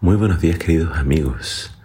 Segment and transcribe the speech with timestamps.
[0.00, 1.76] Muy buenos días queridos amigos.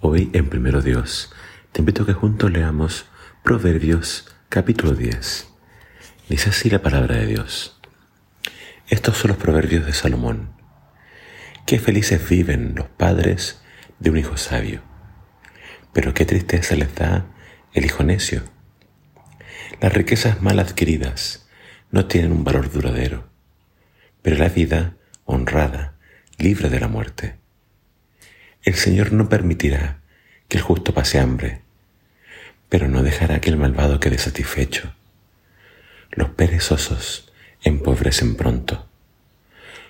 [0.00, 1.30] Hoy en Primero Dios
[1.72, 3.04] te invito a que juntos leamos
[3.44, 5.46] Proverbios capítulo 10.
[6.30, 7.78] Dice así la palabra de Dios.
[8.88, 10.54] Estos son los proverbios de Salomón.
[11.66, 13.60] Qué felices viven los padres
[13.98, 14.80] de un hijo sabio,
[15.92, 17.26] pero qué tristeza les da
[17.74, 18.42] el hijo necio.
[19.82, 21.46] Las riquezas mal adquiridas
[21.90, 23.28] no tienen un valor duradero,
[24.22, 24.96] pero la vida
[25.26, 25.98] honrada
[26.38, 27.38] libre de la muerte.
[28.62, 30.00] El Señor no permitirá
[30.46, 31.62] que el justo pase hambre,
[32.68, 34.92] pero no dejará que el malvado quede satisfecho.
[36.10, 38.86] Los perezosos empobrecen pronto.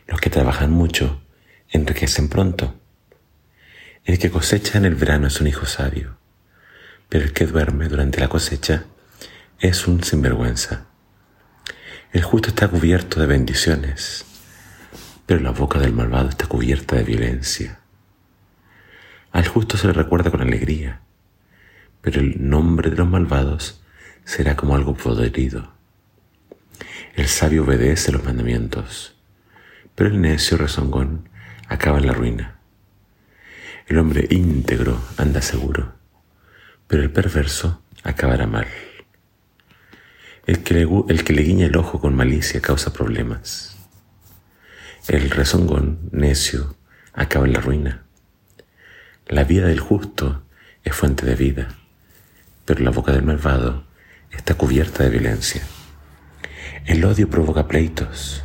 [0.07, 1.21] Los que trabajan mucho
[1.69, 2.79] enriquecen pronto.
[4.05, 6.16] El que cosecha en el verano es un hijo sabio,
[7.09, 8.85] pero el que duerme durante la cosecha
[9.59, 10.87] es un sinvergüenza.
[12.13, 14.25] El justo está cubierto de bendiciones,
[15.27, 17.80] pero la boca del malvado está cubierta de violencia.
[19.33, 21.02] Al justo se le recuerda con alegría,
[22.01, 23.82] pero el nombre de los malvados
[24.24, 25.73] será como algo podrido.
[27.15, 29.16] El sabio obedece los mandamientos,
[29.95, 31.29] pero el necio rezongón
[31.68, 32.59] acaba en la ruina.
[33.87, 35.95] El hombre íntegro anda seguro,
[36.87, 38.66] pero el perverso acabará mal.
[40.46, 43.77] El que, le, el que le guiña el ojo con malicia causa problemas.
[45.07, 46.77] El rezongón necio
[47.12, 48.05] acaba en la ruina.
[49.31, 50.43] La vida del justo
[50.83, 51.69] es fuente de vida,
[52.65, 53.85] pero la boca del malvado
[54.33, 55.63] está cubierta de violencia.
[56.85, 58.43] El odio provoca pleitos,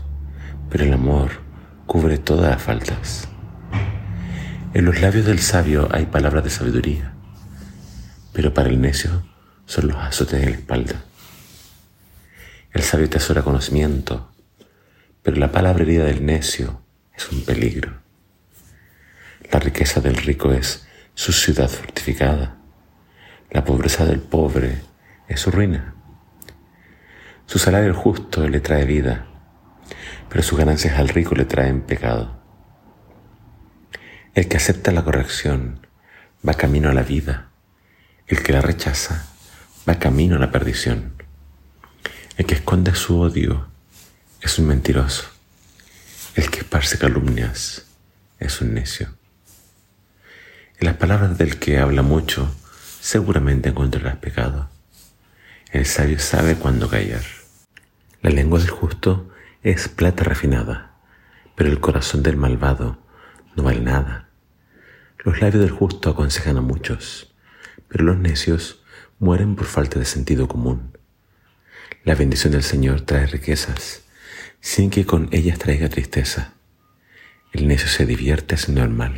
[0.70, 1.32] pero el amor
[1.88, 3.28] cubre todas las faltas.
[4.76, 7.16] En los labios del sabio hay palabras de sabiduría,
[8.32, 9.24] pero para el necio
[9.66, 11.04] son los azotes en la espalda.
[12.74, 14.32] El sabio tesora conocimiento,
[15.24, 16.80] pero la palabra herida del necio
[17.18, 18.05] es un peligro.
[19.52, 22.58] La riqueza del rico es su ciudad fortificada.
[23.52, 24.82] La pobreza del pobre
[25.28, 25.96] es su ruina.
[27.46, 29.28] Su salario justo le trae vida,
[30.30, 32.42] pero sus ganancias al rico le traen pecado.
[34.34, 35.88] El que acepta la corrección
[36.48, 37.52] va camino a la vida.
[38.28, 39.28] El que la rechaza
[39.88, 41.14] va camino a la perdición.
[42.38, 43.68] El que esconde su odio
[44.42, 45.30] es un mentiroso.
[46.34, 47.86] El que esparce calumnias
[48.40, 49.16] es un necio.
[50.78, 52.54] En las palabras del que habla mucho,
[53.00, 54.70] seguramente encontrarás pecado.
[55.72, 57.24] El sabio sabe cuándo callar.
[58.22, 59.30] La lengua del justo
[59.64, 60.98] es plata refinada,
[61.56, 62.98] pero el corazón del malvado
[63.56, 64.28] no vale nada.
[65.24, 67.34] Los labios del justo aconsejan a muchos,
[67.88, 68.84] pero los necios
[69.18, 70.98] mueren por falta de sentido común.
[72.04, 74.04] La bendición del Señor trae riquezas,
[74.60, 76.54] sin que con ellas traiga tristeza.
[77.54, 79.16] El necio se divierte haciendo el mal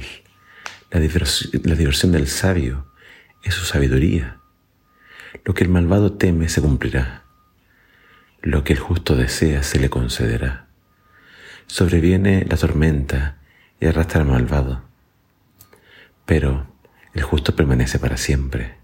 [0.89, 2.85] la, diversión del sabio
[3.43, 4.39] es su sabiduría.
[5.43, 7.23] Lo que el malvado teme se cumplirá.
[8.41, 10.67] Lo que el justo desea se le concederá.
[11.67, 13.37] Sobreviene la tormenta
[13.79, 14.83] y arrastra al malvado.
[16.25, 16.67] Pero
[17.13, 18.77] el justo permanece para siempre.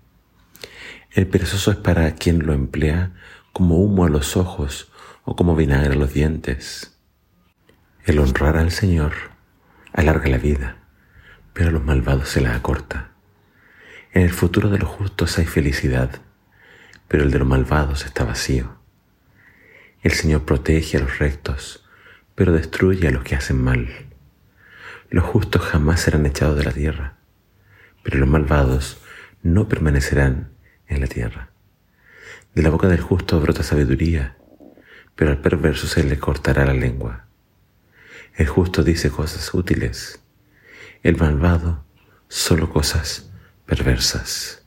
[1.12, 3.12] El perezoso es para quien lo emplea
[3.54, 4.92] como humo a los ojos
[5.24, 6.98] o como vinagre a los dientes.
[8.06, 9.14] El honrar al Señor
[9.94, 10.83] alarga la vida
[11.54, 13.12] pero a los malvados se la acorta.
[14.12, 16.22] En el futuro de los justos hay felicidad,
[17.08, 18.78] pero el de los malvados está vacío.
[20.02, 21.86] El Señor protege a los rectos,
[22.36, 23.88] pero destruye a los que hacen mal.
[25.10, 27.18] Los justos jamás serán echados de la tierra,
[28.04, 28.98] pero los malvados
[29.44, 30.52] no permanecerán
[30.88, 31.50] en la tierra.
[32.56, 34.38] De la boca del justo brota sabiduría,
[35.16, 37.28] pero al perverso se le cortará la lengua.
[38.36, 40.23] El justo dice cosas útiles,
[41.04, 41.84] el malvado
[42.30, 43.30] solo cosas
[43.66, 44.64] perversas.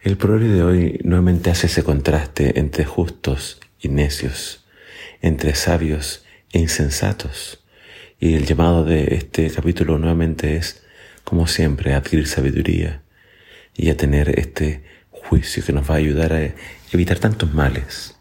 [0.00, 4.64] El proverbio de hoy nuevamente hace ese contraste entre justos y necios,
[5.20, 7.62] entre sabios e insensatos.
[8.18, 10.84] Y el llamado de este capítulo nuevamente es,
[11.24, 13.02] como siempre, adquirir sabiduría
[13.76, 16.54] y a tener este juicio que nos va a ayudar a
[16.92, 18.16] evitar tantos males.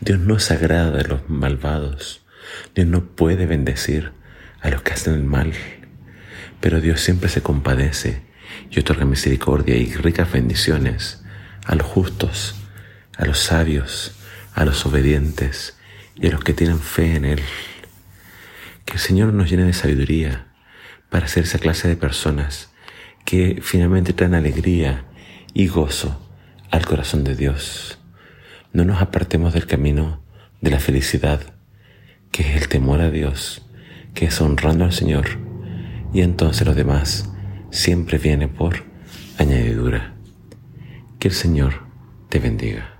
[0.00, 2.24] Dios no se agrada de los malvados.
[2.74, 4.12] Dios no puede bendecir
[4.62, 5.52] a los que hacen el mal.
[6.60, 8.22] Pero Dios siempre se compadece
[8.70, 11.22] y otorga misericordia y ricas bendiciones
[11.66, 12.54] a los justos,
[13.16, 14.12] a los sabios,
[14.54, 15.76] a los obedientes
[16.14, 17.40] y a los que tienen fe en Él.
[18.84, 20.46] Que el Señor nos llene de sabiduría
[21.10, 22.70] para ser esa clase de personas
[23.24, 25.04] que finalmente traen alegría
[25.54, 26.20] y gozo
[26.70, 27.98] al corazón de Dios.
[28.72, 30.22] No nos apartemos del camino
[30.60, 31.40] de la felicidad,
[32.30, 33.62] que es el temor a Dios
[34.14, 35.26] que es honrando al Señor,
[36.12, 37.30] y entonces lo demás
[37.70, 38.84] siempre viene por
[39.38, 40.14] añadidura.
[41.18, 41.84] Que el Señor
[42.28, 42.91] te bendiga.